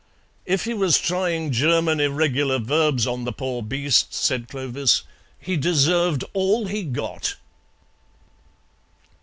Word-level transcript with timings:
"If 0.47 0.63
he 0.63 0.73
was 0.73 0.97
trying 0.97 1.51
German 1.51 1.99
irregular 1.99 2.57
verbs 2.57 3.05
on 3.05 3.23
the 3.23 3.31
poor 3.31 3.61
beast," 3.61 4.15
said 4.15 4.47
Clovis, 4.49 5.03
"he 5.37 5.55
deserved 5.57 6.23
all 6.33 6.65
he 6.65 6.81
got." 6.81 7.35